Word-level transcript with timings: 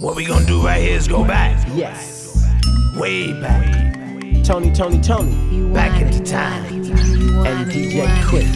What 0.00 0.16
we 0.16 0.24
gonna 0.24 0.46
do 0.46 0.62
right 0.64 0.80
here 0.80 0.96
is 0.96 1.06
go 1.06 1.26
back. 1.26 1.68
Yes. 1.74 2.42
Way 2.96 3.38
back. 3.38 3.92
Tony, 4.42 4.72
Tony, 4.72 4.98
Tony. 4.98 5.74
Back 5.74 6.00
into 6.00 6.24
time. 6.24 6.64
And 7.44 7.70
DJ 7.70 8.06
Quik. 8.24 8.48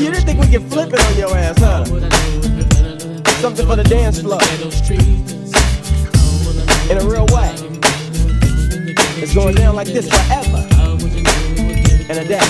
you 0.00 0.10
didn't 0.10 0.24
think 0.26 0.40
we 0.40 0.48
could 0.48 0.68
flip 0.68 0.92
it 0.92 1.00
on 1.00 1.16
your 1.16 1.36
ass, 1.36 1.56
huh? 1.60 1.84
Something 3.40 3.66
for 3.68 3.76
the 3.76 3.84
dance 3.84 4.18
floor. 4.20 4.40
In 6.90 6.98
a 6.98 7.06
real 7.08 7.26
way. 7.26 7.54
It's 9.22 9.32
going 9.32 9.54
down 9.54 9.76
like 9.76 9.86
this 9.86 10.08
forever. 10.08 10.66
And 12.10 12.18
a 12.18 12.24
day. 12.24 12.40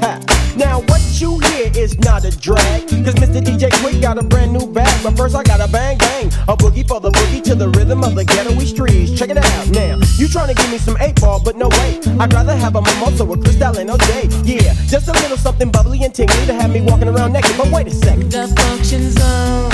Ha. 0.00 0.20
Now 0.56 0.82
what 1.14 1.20
you 1.20 1.38
hear 1.48 1.70
is 1.76 1.98
not 2.00 2.24
a 2.24 2.30
drag. 2.38 2.88
Cause 2.88 3.14
Mr. 3.14 3.40
DJ 3.40 3.70
Quik 3.70 4.02
got 4.02 4.18
a 4.18 4.22
brand 4.22 4.52
new 4.52 4.66
bag. 4.66 5.02
But 5.02 5.16
first 5.16 5.36
I 5.36 5.42
gotta 5.42 5.70
bang 5.70 5.96
bang 5.98 6.26
A 6.48 6.56
boogie 6.56 6.86
for 6.86 7.00
the 7.00 7.10
boogie 7.10 7.42
to 7.44 7.54
the 7.54 7.68
rhythm 7.68 8.02
of 8.02 8.14
the 8.14 8.24
ghetto 8.24 8.58
streets. 8.60 9.16
Check 9.16 9.30
it 9.30 9.36
out 9.36 9.68
now. 9.68 9.98
You 10.16 10.28
trying 10.28 10.48
to 10.48 10.54
give 10.54 10.70
me 10.70 10.78
some 10.78 10.96
8 10.98 11.20
ball 11.20 11.40
but 11.44 11.56
no 11.56 11.68
way. 11.68 12.00
I'd 12.18 12.32
rather 12.32 12.54
have 12.54 12.74
a 12.76 12.82
mimosa 12.82 13.24
with 13.24 13.44
Cristal 13.44 13.78
and 13.78 13.90
OJ 13.90 14.44
Yeah, 14.44 14.74
just 14.86 15.08
a 15.08 15.12
little 15.12 15.36
something 15.36 15.70
bubbly 15.70 16.02
and 16.02 16.14
tingly 16.14 16.46
To 16.46 16.54
have 16.54 16.72
me 16.72 16.80
walking 16.80 17.08
around 17.08 17.32
naked. 17.32 17.56
But 17.56 17.70
wait 17.70 17.86
a 17.86 17.90
second. 17.90 18.32
The 18.32 18.48
function 18.58 19.10
zone 19.12 19.70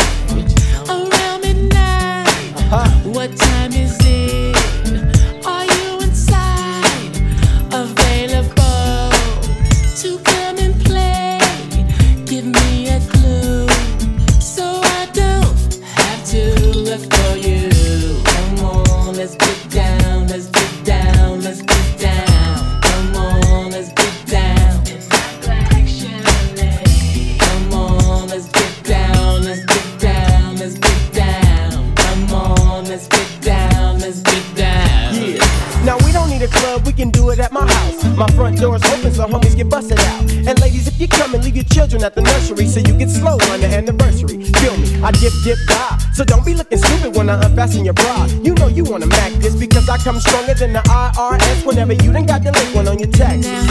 Around 0.89 1.41
midnight. 1.41 2.29
Uh-huh. 2.73 3.11
What 3.11 3.35
time 3.37 3.73
is 3.73 4.00
children 41.81 42.05
at 42.05 42.15
the 42.15 42.23
nursery 42.23 42.67
so 42.67 42.81
you 42.81 42.97
get 42.99 43.09
slow 43.09 43.39
on 43.53 43.61
the 43.61 43.67
anniversary. 43.67 44.45
Feel 44.61 44.77
me, 44.77 45.03
I 45.03 45.11
dip, 45.13 45.33
dip, 45.45 45.59
die. 45.67 45.99
So 46.13 46.25
don't 46.25 46.45
be 46.45 46.55
looking 46.55 46.79
when 47.21 47.29
I 47.29 47.37
unfasten 47.45 47.85
your 47.85 47.93
bra. 47.93 48.27
You 48.43 48.55
know 48.55 48.69
you 48.69 48.83
wanna 48.85 49.07
mac 49.07 49.33
this 49.45 49.55
because 49.55 49.91
I 49.91 49.99
come 49.99 50.19
stronger 50.21 50.55
than 50.55 50.73
the 50.73 50.81
IRS 50.81 51.67
whenever 51.67 51.93
you 51.93 52.13
done 52.13 52.25
got 52.25 52.43
the 52.43 52.51
link 52.51 52.75
one 52.75 52.89
on 52.89 52.99
your 52.99 53.11
text. 53.11 53.47
Now 53.47 53.70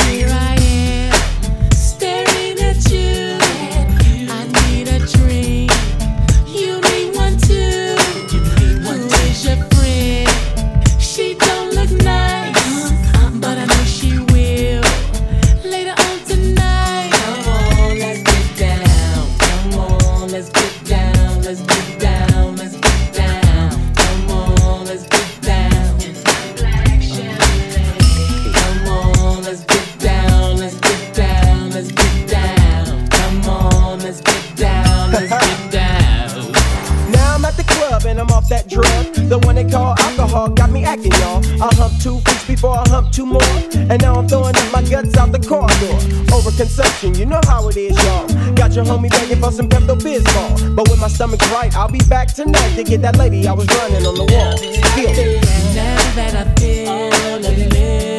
Come 33.29 33.45
on, 33.45 33.99
let's 33.99 34.21
get 34.21 34.57
down, 34.57 35.11
let's 35.11 35.29
get 35.29 35.71
down. 35.71 36.51
Now 37.11 37.35
I'm 37.35 37.45
at 37.45 37.55
the 37.55 37.63
club 37.63 38.07
and 38.07 38.19
I'm 38.19 38.29
off 38.31 38.49
that 38.49 38.67
drug. 38.67 39.13
The 39.29 39.37
one 39.45 39.53
they 39.53 39.69
call 39.69 39.93
alcohol 39.99 40.49
got 40.49 40.71
me 40.71 40.83
acting, 40.83 41.11
y'all. 41.21 41.45
I 41.61 41.69
hump 41.75 41.93
two 42.01 42.17
feet 42.21 42.55
before 42.55 42.75
I 42.79 42.89
hump 42.89 43.11
two 43.11 43.27
more. 43.27 43.53
And 43.75 44.01
now 44.01 44.15
I'm 44.15 44.27
throwing 44.27 44.55
up 44.55 44.71
my 44.73 44.81
guts 44.81 45.15
out 45.15 45.31
the 45.31 45.37
car 45.37 45.69
corridor. 45.69 45.93
Overconsumption, 46.33 47.19
you 47.19 47.27
know 47.27 47.39
how 47.45 47.69
it 47.69 47.77
is, 47.77 47.95
y'all. 48.03 48.27
Got 48.55 48.73
your 48.73 48.83
homie 48.83 49.11
begging 49.11 49.39
for 49.39 49.51
some 49.51 49.69
Pepto 49.69 49.95
Bismol. 49.95 50.75
But 50.75 50.89
when 50.89 50.99
my 50.99 51.07
stomach's 51.07 51.47
right, 51.51 51.75
I'll 51.77 51.91
be 51.91 52.01
back 52.09 52.33
tonight 52.33 52.75
to 52.77 52.83
get 52.83 53.03
that 53.03 53.15
lady 53.17 53.47
I 53.47 53.53
was 53.53 53.67
running 53.77 54.07
on 54.07 54.15
the 54.15 54.25
wall. 54.25 54.57
Feel. 54.97 55.13
Now 55.75 56.15
that 56.15 56.33
I 56.33 56.55
feel 56.55 57.45
a 57.45 58.18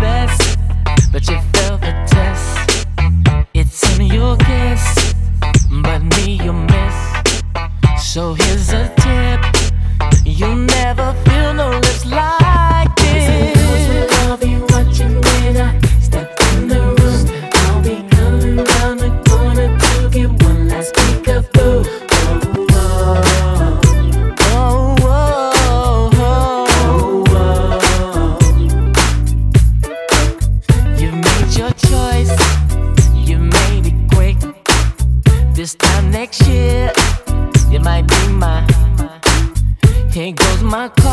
best, 0.00 0.58
but 1.12 1.28
you 1.28 1.38
failed 1.54 1.80
the 1.80 1.94
test. 2.06 2.86
It's 3.54 3.98
in 3.98 4.06
your 4.06 4.36
guess, 4.36 5.14
but 5.82 6.00
me 6.16 6.40
you 6.44 6.52
miss. 6.52 6.96
So 8.12 8.34
here's 8.34 8.70
a 8.72 8.92
tip: 9.04 9.40
you'll 10.24 10.56
never 10.56 11.14
feel 11.24 11.54
no 11.54 11.70
less 11.70 12.04
like 12.06 12.37
This 35.68 35.74
time 35.74 36.10
next 36.10 36.48
year, 36.48 36.90
you 37.68 37.78
might 37.80 38.06
be 38.08 38.28
mine. 38.28 38.66
Here 40.10 40.32
goes 40.32 40.62
my 40.62 40.88
card, 40.88 41.07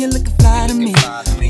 you 0.00 0.08
looking 0.08 0.34
fly 0.36 0.66
to 0.66 0.74
me. 0.74 0.94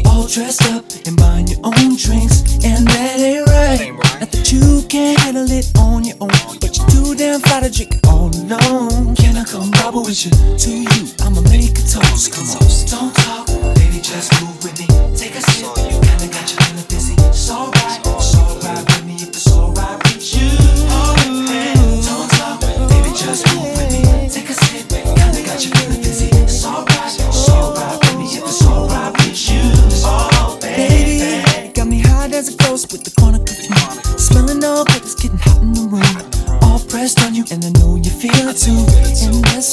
All 0.06 0.26
dressed 0.26 0.62
up 0.72 0.84
and 1.06 1.16
buying 1.16 1.46
your 1.46 1.60
own 1.62 1.94
drinks, 1.96 2.42
and 2.64 2.84
that 2.88 3.20
ain't 3.20 3.46
right. 3.46 3.94
Not 4.18 4.30
that 4.32 4.50
you 4.50 4.82
can't 4.88 5.18
handle 5.20 5.48
it 5.50 5.70
on 5.78 6.04
your 6.04 6.16
own, 6.20 6.58
but 6.60 6.76
you're 6.76 6.88
too 6.88 7.14
damn 7.14 7.40
fly 7.40 7.60
to 7.60 7.70
drink 7.70 8.00
oh, 8.04 8.10
all 8.10 8.28
alone. 8.28 9.14
Can 9.14 9.36
I 9.36 9.44
come 9.44 9.70
bobble 9.70 10.02
with 10.02 10.24
you? 10.24 10.32
To 10.32 10.70
you, 10.70 11.06
I'ma 11.20 11.40
make 11.42 11.78
a 11.78 11.82
toast. 11.82 12.32
Come 12.32 12.50
on, 12.50 12.86
don't 12.90 13.14
talk. 13.14 13.49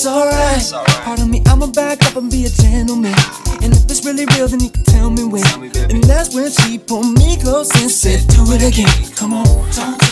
alright. 0.08 0.58
It's 0.58 0.74
alright. 0.74 1.04
Pardon 1.04 1.30
me, 1.30 1.42
I'ma 1.46 1.68
back 1.68 2.02
up 2.06 2.16
and 2.16 2.32
be 2.32 2.46
a 2.46 2.50
gentleman. 2.50 3.14
And 3.62 3.74
if 3.74 3.84
it's 3.90 4.06
really 4.06 4.26
real, 4.36 4.48
then 4.48 4.62
you 4.62 4.70
can 4.70 4.84
tell 4.84 5.10
me 5.10 5.24
when. 5.24 5.44
Tell 5.44 5.60
me, 5.60 5.72
and 5.90 6.04
that's 6.04 6.34
when 6.34 6.50
she 6.50 6.78
pulled 6.78 7.18
me 7.18 7.38
close 7.38 7.70
and 7.82 7.92
said, 7.92 8.28
Do 8.28 8.44
it 8.54 8.64
again. 8.64 9.16
Come 9.16 9.34
on, 9.34 9.46
don't 9.72 10.07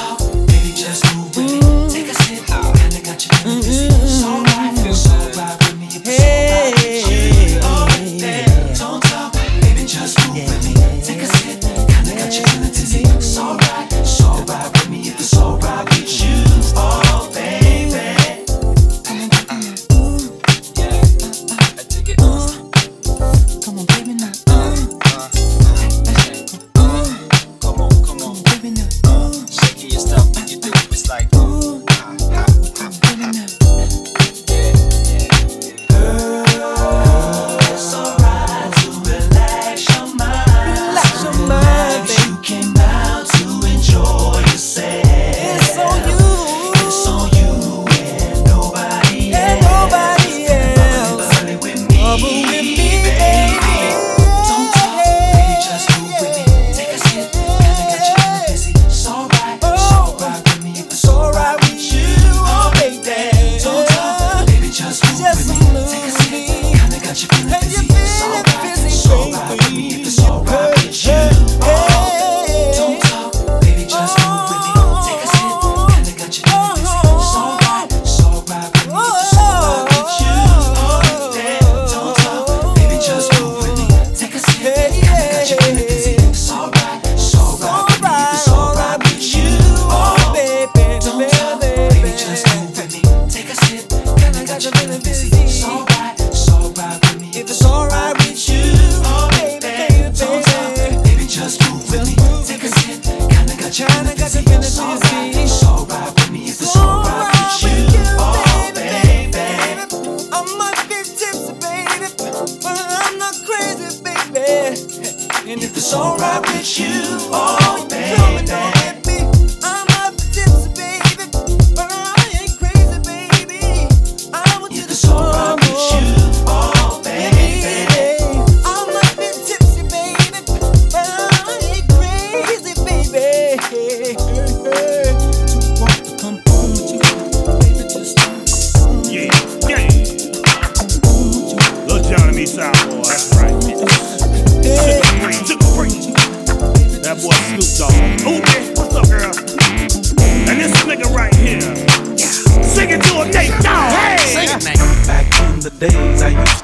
alright 116.05 116.41
with 116.53 116.79
you, 116.79 117.17
oh 117.31 117.87
baby. 117.89 118.74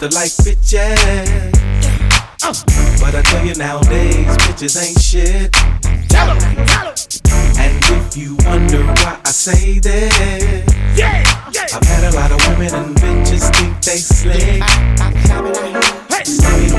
to 0.02 0.08
like 0.16 0.32
bitches. 0.42 1.54
Uh. 2.42 2.54
But 3.00 3.14
I 3.14 3.22
tell 3.22 3.46
you 3.46 3.54
nowadays, 3.54 4.36
bitches 4.42 4.76
ain't 4.82 5.00
shit. 5.00 5.56
And 7.62 7.78
if 7.86 8.18
you 8.18 8.36
wonder 8.44 8.84
why 8.84 9.20
I 9.24 9.30
say 9.30 9.78
that, 9.78 10.66
yeah, 10.98 11.22
yeah. 11.52 11.68
I've 11.72 11.84
had 11.84 12.12
a 12.12 12.16
lot 12.16 12.32
of 12.32 12.42
women 12.50 12.74
and 12.74 12.96
bitches 12.96 13.54
think 13.54 13.80
they 13.84 13.98
slick. 13.98 14.64
I, 14.98 15.14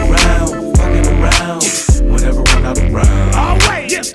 around, 0.02 0.76
fucking 0.76 1.06
around, 1.14 1.62
whenever 2.10 2.42
I'm 2.48 2.62
not 2.62 2.78
around. 2.78 3.62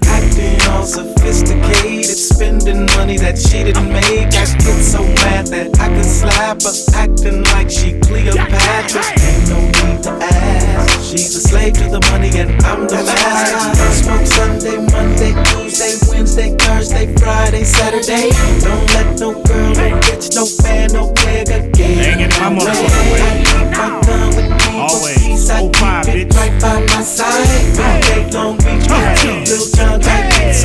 Acting 0.04 0.62
all 0.72 0.84
sophisticated, 0.84 2.18
spending 2.18 2.86
money 2.98 3.18
that 3.18 3.38
she 3.38 3.64
didn't 3.64 3.88
make. 3.88 4.36
I 4.36 4.44
get 4.44 4.84
so 4.84 5.04
mad 5.04 5.48
that 5.48 5.80
I 5.80 5.88
could 5.96 6.04
slapper, 6.18 6.74
acting 6.96 7.44
like 7.54 7.70
she 7.70 8.00
Cleopatra. 8.00 9.02
Ain't 9.22 9.50
no 9.50 9.60
need 9.62 10.04
to 10.04 10.12
ask. 10.12 11.00
She's 11.02 11.36
a 11.36 11.42
slave 11.42 11.74
to 11.74 11.86
the 11.90 12.02
money 12.12 12.32
and 12.40 12.52
I'm 12.66 12.88
the 12.88 12.96
master. 12.96 13.94
Smoke 14.02 14.26
Sunday, 14.26 14.78
Monday, 14.92 15.34
Tuesday, 15.46 15.94
Wednesday, 16.10 16.56
Thursday, 16.58 17.16
Friday, 17.16 17.64
Saturday. 17.64 18.32
Don't 18.66 18.88
let 18.94 19.20
no 19.20 19.32
girl, 19.44 19.72
no 19.78 19.88
bitch, 20.04 20.34
no 20.36 20.44
man, 20.64 20.92
no 20.92 21.14
nigga 21.14 21.72
get 21.74 22.20
in 22.20 22.30
my 22.42 22.50
way. 22.54 22.66
I 22.68 23.44
keep 23.46 23.68
my 23.78 23.90
gun 24.06 24.28
with 24.36 24.50
me, 24.52 24.80
always. 24.80 25.50
I 25.50 25.62
keep 25.70 26.16
it 26.16 26.36
right 26.36 26.56
by 26.62 26.80
my 26.82 27.02
side. 27.04 27.48
Monday, 27.78 28.30
Long 28.32 28.58
Beach, 28.58 28.88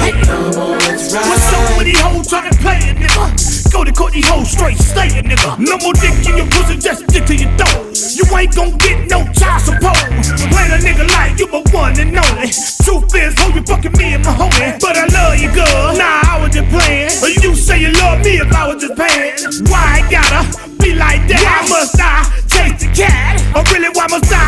What's 0.01 1.53
up 1.53 1.77
with 1.77 1.85
these 1.85 2.01
hoes 2.01 2.27
trying 2.27 2.51
to 2.51 2.57
play 2.59 2.81
a 2.89 2.95
nigga? 2.97 3.73
Go 3.73 3.85
to 3.85 3.93
court, 3.93 4.15
these 4.15 4.27
hoes 4.27 4.51
straight, 4.51 4.79
stay 4.79 5.09
a 5.19 5.23
nigga. 5.23 5.59
No 5.61 5.77
more 5.85 5.93
dick 5.93 6.17
in 6.25 6.37
your 6.41 6.49
pussy, 6.49 6.79
just 6.79 7.05
stick 7.11 7.27
to 7.27 7.37
your 7.37 7.53
throat. 7.61 7.93
You 8.17 8.25
ain't 8.37 8.57
gon' 8.57 8.79
get 8.79 9.11
no 9.11 9.21
child 9.37 9.61
support. 9.61 10.01
Playing 10.49 10.73
a 10.73 10.81
nigga 10.81 11.05
like 11.13 11.39
you, 11.39 11.47
but 11.47 11.69
one 11.75 11.93
and 12.01 12.17
only. 12.17 12.49
Truth 12.89 13.13
is, 13.13 13.37
hoe, 13.37 13.53
you 13.53 13.63
fucking 13.69 13.93
me 13.99 14.15
and 14.17 14.25
my 14.25 14.33
homie. 14.33 14.81
But 14.81 14.97
I 14.97 15.05
love 15.13 15.37
you, 15.37 15.53
girl. 15.53 15.93
Nah, 15.93 16.25
I 16.25 16.41
was 16.41 16.57
just 16.57 16.69
playing. 16.73 17.13
but 17.21 17.37
you 17.45 17.55
say 17.55 17.81
you 17.81 17.93
love 17.93 18.25
me 18.25 18.41
if 18.41 18.51
I 18.51 18.73
was 18.73 18.81
just 18.81 18.97
paying. 18.97 19.37
Why 19.69 20.01
I 20.01 20.11
gotta 20.11 20.41
be 20.81 20.95
like 20.95 21.29
that? 21.29 21.45
Why 21.45 21.69
must 21.69 22.01
I 22.01 22.25
chase 22.49 22.81
the 22.81 22.89
cat? 22.97 23.45
Or 23.53 23.63
really, 23.75 23.93
why 23.93 24.07
must 24.09 24.33
I? 24.33 24.42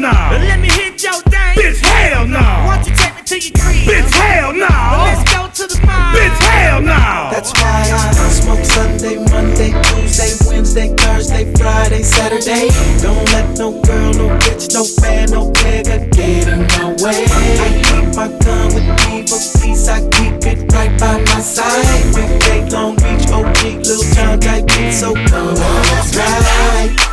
no. 0.00 0.10
Nah. 0.10 0.30
Let 0.32 0.60
me 0.60 0.68
hit 0.68 1.02
your 1.02 1.20
thing. 1.28 1.54
Bitch, 1.60 1.80
hell 1.84 2.26
no. 2.26 2.40
Nah. 2.40 2.66
want 2.66 2.86
you 2.88 2.94
take 2.96 3.14
me 3.14 3.22
to 3.22 3.36
your 3.38 3.52
crib? 3.60 3.84
Bitch, 3.84 4.10
hell 4.16 4.52
no. 4.52 4.66
Nah. 4.66 5.04
Let's 5.04 5.24
go 5.28 5.40
to 5.44 5.64
the 5.68 5.86
mall. 5.86 6.14
Bitch, 6.16 6.38
hell 6.40 6.80
no. 6.80 7.28
That's 7.30 7.52
why 7.52 7.84
I 7.92 8.28
smoke 8.32 8.64
Sunday, 8.64 9.16
Monday, 9.30 9.72
Tuesday, 9.92 10.32
Wednesday, 10.48 10.88
Thursday, 10.96 11.52
Friday, 11.54 12.02
Saturday. 12.02 12.68
Don't 13.04 13.24
let 13.32 13.58
no 13.58 13.80
girl, 13.82 14.12
no 14.14 14.28
bitch, 14.40 14.72
no 14.72 14.88
man, 15.04 15.30
no 15.30 15.52
nigga 15.52 16.10
get 16.16 16.48
in 16.48 16.60
my 16.80 16.96
way. 17.04 17.24
I 17.28 17.68
keep 17.84 18.16
my 18.16 18.28
gun 18.40 18.72
with 18.72 18.88
me 19.04 19.22
but 19.28 19.44
peace. 19.60 19.88
I 19.88 20.00
keep 20.16 20.40
it 20.48 20.72
right 20.72 20.92
by 20.98 21.20
my 21.28 21.40
side. 21.40 21.84
Big 22.14 22.72
Long 22.72 22.96
Beach, 22.96 23.28
OG, 23.28 23.84
time 24.16 24.40
John 24.40 24.40
Dyke, 24.40 24.92
so 24.92 25.12
come 25.12 25.48
on, 25.48 26.16
ride. 26.16 27.09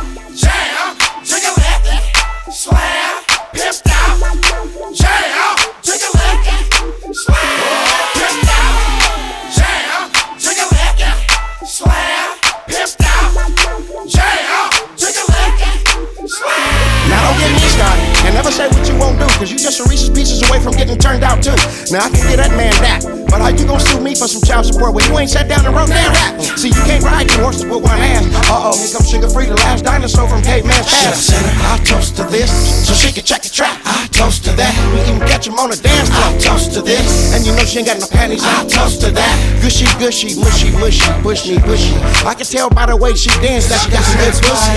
Cause 19.38 19.54
you 19.54 19.58
just 19.58 19.78
a 19.78 19.86
Reese's 19.86 20.10
Pieces 20.10 20.42
away 20.50 20.58
from 20.58 20.74
getting 20.74 20.98
turned 20.98 21.22
out 21.22 21.38
too. 21.38 21.54
Now 21.94 22.02
I 22.02 22.10
can 22.10 22.26
get 22.26 22.42
that 22.42 22.50
man 22.58 22.74
that. 22.82 23.06
But 23.30 23.38
how 23.38 23.54
you 23.54 23.62
gonna 23.70 23.78
sue 23.78 24.02
me 24.02 24.18
for 24.18 24.26
some 24.26 24.42
child 24.42 24.66
support 24.66 24.98
when 24.98 25.06
you 25.06 25.14
ain't 25.14 25.30
sat 25.30 25.46
down 25.46 25.62
and 25.62 25.70
wrote 25.70 25.94
that 25.94 26.10
rap? 26.10 26.42
See, 26.58 26.74
you 26.74 26.82
can't 26.90 27.06
ride 27.06 27.30
two 27.30 27.46
horses 27.46 27.62
with 27.62 27.86
one 27.86 28.02
ass. 28.02 28.26
Uh 28.50 28.66
oh, 28.66 28.74
here 28.74 28.90
comes 28.90 29.06
Suga 29.06 29.30
Free, 29.30 29.46
the 29.46 29.54
last 29.62 29.86
dinosaur 29.86 30.26
from 30.26 30.42
caveman's 30.42 30.90
past. 30.90 31.30
I 31.70 31.78
toast 31.86 32.18
to 32.18 32.26
this, 32.26 32.50
so 32.82 32.98
she 32.98 33.14
can 33.14 33.22
check 33.22 33.46
the 33.46 33.52
track. 33.54 33.78
I 33.86 34.10
toast 34.10 34.42
to 34.50 34.52
that. 34.58 34.74
We 34.90 35.06
can 35.06 35.22
catch 35.22 35.46
him 35.46 35.54
on 35.54 35.70
the 35.70 35.78
dance 35.78 36.10
floor. 36.10 36.34
I 36.34 36.38
toast 36.42 36.74
to 36.74 36.82
this, 36.82 37.30
and 37.30 37.46
you 37.46 37.54
know 37.54 37.62
she 37.62 37.78
ain't 37.78 37.86
got 37.86 38.02
no 38.02 38.10
panties. 38.10 38.42
I 38.42 38.66
toast 38.66 39.06
to 39.06 39.14
that. 39.14 39.34
Gushy, 39.62 39.86
gushy, 40.02 40.34
mushy, 40.34 40.74
mushy, 40.82 41.06
push 41.22 41.46
me, 41.46 41.62
pushy. 41.62 41.94
I 42.26 42.34
can 42.34 42.42
tell 42.42 42.74
by 42.74 42.90
the 42.90 42.98
way 42.98 43.14
she 43.14 43.30
dance 43.38 43.70
that 43.70 43.86
she 43.86 43.94
got 43.94 44.02
some 44.02 44.18
good 44.18 44.34
pussy. 44.42 44.74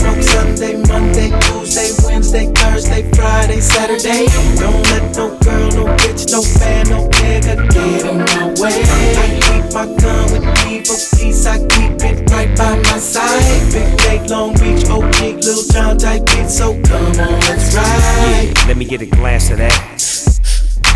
Smoke 0.00 0.22
Sunday, 0.24 0.80
Monday, 0.88 1.28
Tuesday, 1.44 1.92
Wednesday, 2.08 2.48
Thursday, 2.56 3.04
Friday, 3.12 3.60
Saturday. 3.60 3.97
Don't 3.98 4.82
let 4.90 5.16
no 5.16 5.36
girl, 5.40 5.70
no 5.72 5.84
bitch, 5.96 6.30
no 6.30 6.40
fan, 6.40 6.86
no 6.88 7.08
nigga 7.08 7.68
get 7.70 8.06
in 8.06 8.18
my 8.18 8.54
way. 8.60 8.78
I 8.78 9.40
keep 9.42 9.74
my 9.74 9.86
gun 9.98 10.30
with 10.30 10.44
me 10.64 10.84
for 10.84 10.94
peace. 11.16 11.44
I 11.46 11.58
keep 11.58 12.00
it 12.02 12.30
right 12.30 12.56
by 12.56 12.76
my 12.76 12.98
side. 12.98 13.72
Big 13.72 13.96
Bay, 13.98 14.24
Long 14.28 14.52
Beach, 14.54 14.88
OG, 14.88 15.42
Little 15.42 15.64
John 15.72 15.98
type 15.98 16.24
beat. 16.26 16.48
So 16.48 16.80
come 16.82 17.06
on, 17.18 17.40
let's 17.40 17.74
ride. 17.74 18.52
Let 18.68 18.76
me 18.76 18.84
get 18.84 19.02
a 19.02 19.06
glass 19.06 19.50
of 19.50 19.58
that. 19.58 19.98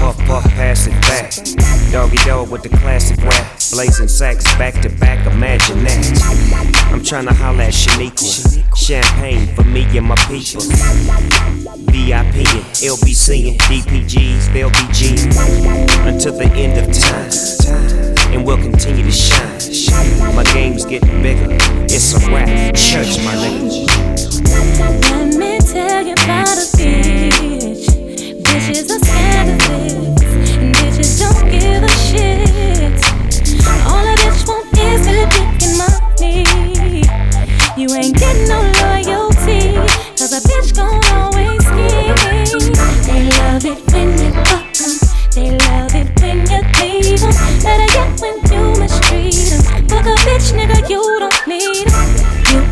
Puff, 0.03 0.19
puff, 0.27 0.45
pass 0.55 0.89
it 0.89 1.01
back. 1.03 1.31
Doggy 1.93 2.17
dog 2.27 2.51
with 2.51 2.65
the 2.65 2.69
classic 2.69 3.19
rap. 3.23 3.47
Blazing 3.71 4.09
sacks, 4.09 4.45
back 4.59 4.75
to 4.83 4.89
back, 4.99 5.25
imagine 5.33 5.85
that. 5.85 6.89
I'm 6.93 7.05
trying 7.05 7.27
to 7.27 7.33
holla 7.33 7.63
at 7.63 7.73
Shaniqua. 7.73 8.67
Champagne 8.77 9.47
for 9.55 9.63
me 9.63 9.85
and 9.97 10.05
my 10.05 10.17
people. 10.27 10.63
VIP 11.87 12.43
and 12.51 12.67
LBC 12.83 13.53
and 13.53 13.61
DPGs, 13.61 14.53
they'll 14.53 14.71
be 14.71 14.87
G 14.93 15.15
until 16.03 16.37
the 16.37 16.51
end 16.57 16.79
of 16.83 16.93
time. 16.93 17.31
And 18.35 18.45
we'll 18.45 18.57
continue 18.57 18.92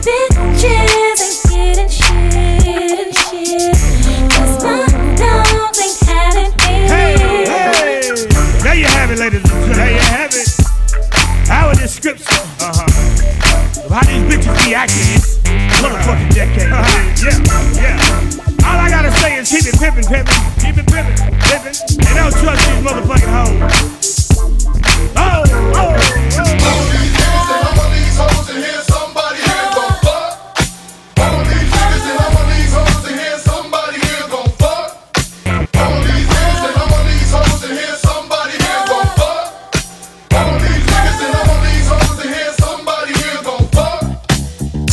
You 0.06 0.39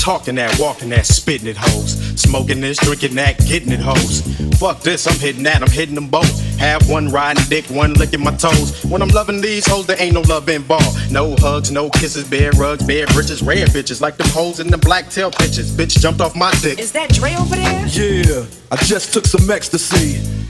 Talking 0.07 0.35
that, 0.35 0.57
walking 0.57 0.87
that, 0.91 1.05
spitting 1.05 1.47
it 1.47 1.57
hoes. 1.57 1.97
Smoking 2.17 2.61
this, 2.61 2.77
drinking 2.77 3.15
that, 3.15 3.37
getting 3.39 3.73
it 3.73 3.81
hoes. 3.81 4.21
Fuck 4.57 4.79
this, 4.79 5.05
I'm 5.05 5.19
hitting 5.19 5.43
that, 5.43 5.61
I'm 5.61 5.69
hitting 5.69 5.95
them 5.95 6.07
both. 6.07 6.39
Have 6.55 6.89
one 6.89 7.09
riding 7.09 7.43
dick, 7.49 7.65
one 7.65 7.93
licking 7.93 8.23
my 8.23 8.33
toes. 8.37 8.85
When 8.85 9.01
I'm 9.01 9.09
loving 9.09 9.41
these 9.41 9.67
hoes, 9.67 9.85
there 9.85 10.01
ain't 10.01 10.13
no 10.13 10.21
love 10.21 10.47
involved. 10.47 11.11
No 11.11 11.35
hugs, 11.35 11.71
no 11.71 11.89
kisses, 11.89 12.25
bare 12.25 12.51
rugs, 12.53 12.85
bare 12.85 13.05
britches, 13.07 13.43
rare 13.43 13.65
bitches 13.65 13.99
like 13.99 14.15
them 14.15 14.29
hoes 14.29 14.61
in 14.61 14.67
the 14.67 14.77
black 14.77 15.09
tail 15.09 15.29
pictures. 15.29 15.75
Bitch 15.75 15.99
jumped 15.99 16.21
off 16.21 16.37
my 16.37 16.53
dick. 16.61 16.79
Is 16.79 16.93
that 16.93 17.09
Dre 17.09 17.35
over 17.35 17.57
there? 17.57 17.85
Yeah, 17.87 18.45
I 18.71 18.77
just 18.77 19.13
took 19.13 19.25
some 19.25 19.51
ecstasy. 19.51 20.36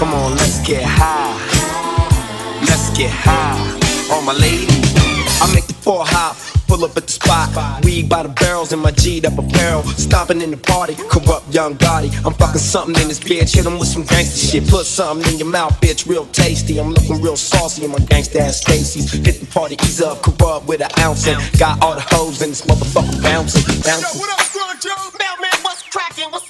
Come 0.00 0.14
on, 0.14 0.30
let's 0.32 0.66
get 0.66 0.82
high. 0.82 1.36
Let's 2.64 2.88
get 2.96 3.10
high. 3.10 3.60
All 4.10 4.22
my 4.22 4.32
ladies, 4.32 4.72
I 5.42 5.52
make 5.54 5.66
the 5.66 5.74
four 5.74 6.06
hop. 6.06 6.36
Pull 6.66 6.86
up 6.86 6.96
at 6.96 7.04
the 7.04 7.12
spot, 7.12 7.84
weed 7.84 8.08
by 8.08 8.22
the 8.22 8.30
barrels 8.30 8.72
in 8.72 8.78
my 8.78 8.92
G'd 8.92 9.26
up 9.26 9.36
apparel. 9.36 9.82
Stomping 9.82 10.40
in 10.40 10.52
the 10.52 10.56
party, 10.56 10.94
corrupt 11.10 11.52
young 11.52 11.74
body. 11.74 12.08
I'm 12.24 12.32
fucking 12.32 12.62
something 12.62 12.96
in 13.02 13.08
this 13.08 13.20
bitch, 13.20 13.54
hit 13.54 13.66
him 13.66 13.78
with 13.78 13.88
some 13.88 14.04
gangster 14.04 14.46
shit. 14.46 14.66
Put 14.68 14.86
something 14.86 15.30
in 15.30 15.38
your 15.38 15.48
mouth, 15.48 15.78
bitch, 15.82 16.08
real 16.08 16.24
tasty. 16.32 16.78
I'm 16.78 16.92
looking 16.92 17.20
real 17.20 17.36
saucy 17.36 17.84
in 17.84 17.90
my 17.90 17.98
gangsta 17.98 18.40
ass 18.40 18.62
Stacy's. 18.62 19.12
Hit 19.12 19.40
the 19.40 19.46
party, 19.52 19.76
ease 19.82 20.00
up, 20.00 20.22
corrupt 20.22 20.66
with 20.66 20.80
an 20.80 20.88
ounce. 20.98 21.26
And 21.28 21.36
got 21.58 21.82
all 21.84 21.94
the 21.94 22.00
hoes 22.00 22.40
in 22.40 22.48
this 22.48 22.62
motherfucker 22.62 23.22
bouncing, 23.22 23.68
bouncing. 23.84 24.20
Mailman, 24.20 25.58
what's 25.62 25.82
cracking? 25.82 26.30
What's 26.30 26.48
up 26.48 26.49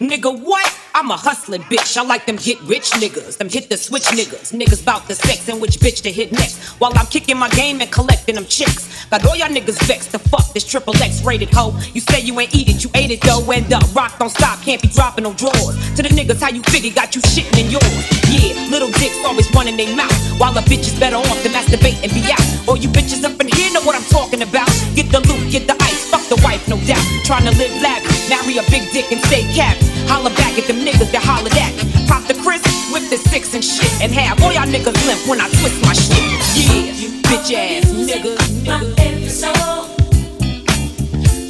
Nigga, 0.00 0.38
what? 0.42 0.78
I'm 0.94 1.10
a 1.10 1.16
hustling 1.16 1.62
bitch. 1.62 1.96
I 1.96 2.02
like 2.02 2.26
them 2.26 2.36
get 2.36 2.60
rich 2.62 2.90
niggas, 2.92 3.38
them 3.38 3.48
hit 3.48 3.68
the 3.68 3.76
switch 3.76 4.04
niggas. 4.04 4.52
Niggas 4.52 4.84
bout 4.84 5.06
the 5.06 5.14
sex 5.14 5.48
and 5.48 5.60
which 5.60 5.78
bitch 5.78 6.02
to 6.02 6.10
hit 6.10 6.32
next. 6.32 6.58
While 6.80 6.92
I'm 6.96 7.06
kicking 7.06 7.38
my 7.38 7.48
game 7.50 7.80
and 7.80 7.90
collecting 7.90 8.34
them 8.34 8.44
chicks. 8.46 8.88
Got 9.10 9.26
all 9.26 9.36
y'all 9.36 9.48
niggas 9.48 9.78
vexed 9.86 10.10
to 10.12 10.18
fuck 10.18 10.52
this 10.52 10.64
triple 10.64 10.94
X 11.02 11.22
rated 11.24 11.50
hoe. 11.50 11.78
You 11.94 12.00
say 12.00 12.20
you 12.20 12.38
ain't 12.40 12.54
eat 12.54 12.68
it, 12.68 12.84
you 12.84 12.90
ate 12.94 13.10
it 13.10 13.20
though. 13.22 13.42
End 13.50 13.72
up, 13.72 13.82
rock 13.94 14.18
don't 14.18 14.30
stop, 14.30 14.62
can't 14.62 14.80
be 14.82 14.88
dropping 14.88 15.24
no 15.24 15.32
drawers. 15.34 15.74
To 15.96 16.02
the 16.02 16.10
niggas, 16.10 16.40
how 16.40 16.50
you 16.50 16.62
figure 16.62 16.92
got 16.94 17.14
you 17.14 17.22
shitting 17.22 17.58
in 17.58 17.70
yours. 17.70 17.90
Yeah, 18.30 18.54
little 18.70 18.90
dicks 18.98 19.18
always 19.24 19.50
running 19.54 19.76
their 19.76 19.94
mouth. 19.96 20.14
While 20.38 20.56
a 20.58 20.62
bitch 20.62 20.86
is 20.86 20.98
better 20.98 21.16
off 21.16 21.42
to 21.42 21.48
masturbate 21.50 22.02
and 22.02 22.12
be 22.14 22.22
out. 22.30 22.42
All 22.68 22.76
you 22.76 22.88
bitches 22.88 23.24
up 23.24 23.40
in 23.40 23.48
here 23.48 23.72
know 23.72 23.82
what 23.82 23.96
I'm 23.96 24.06
talking 24.10 24.42
about. 24.42 24.70
Get 24.94 25.10
the 25.10 25.20
loot, 25.26 25.50
get 25.50 25.66
the 25.66 25.74
ice, 25.82 26.10
fuck 26.10 26.22
the 26.28 26.40
wife, 26.42 26.66
no 26.68 26.78
doubt. 26.86 27.02
Trying 27.24 27.44
to 27.50 27.54
live 27.58 27.74
lavish, 27.82 28.30
marry 28.30 28.58
a 28.58 28.64
big 28.70 28.90
dick 28.92 29.10
and 29.10 29.20
stay 29.26 29.42
cabbage. 29.60 29.88
Holla 30.08 30.30
back 30.30 30.56
at 30.58 30.64
them 30.66 30.80
niggas 30.80 31.12
that 31.12 31.22
hollered 31.22 31.56
at 31.56 31.72
me. 31.76 31.84
Pop 32.08 32.24
the 32.26 32.34
Chris, 32.42 32.64
whip 32.92 33.04
the 33.12 33.18
six 33.28 33.54
and 33.54 33.64
shit. 33.64 33.92
And 34.00 34.10
have 34.12 34.42
all 34.42 34.52
y'all 34.52 34.64
niggas 34.64 34.96
limp 35.06 35.20
when 35.28 35.40
I 35.40 35.48
twist 35.60 35.78
my 35.84 35.92
shit. 35.92 36.24
Yeah, 36.56 36.96
bitch 37.28 37.52
ass 37.52 37.86
niggas. 37.92 38.40
My 38.64 38.80
episode, 38.96 39.92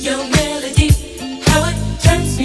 your 0.03 0.19
melody, 0.35 0.91
how 1.47 1.71
it 1.71 1.77
turns 2.03 2.39